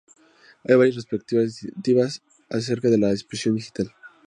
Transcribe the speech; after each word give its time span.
Hay 0.63 0.73
varias 0.73 0.95
perspectivas 1.05 1.59
distintas 1.61 2.23
acerca 2.49 2.89
de 2.89 2.97
la 2.97 3.11
imposición 3.11 3.53
digital. 3.57 3.93